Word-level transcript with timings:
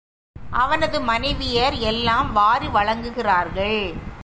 அவனது 0.53 0.97
மனைவியர் 1.01 1.75
எல்லாம் 1.79 2.29
வாரி 2.33 2.67
வழங்குகிறார்கள். 2.67 3.81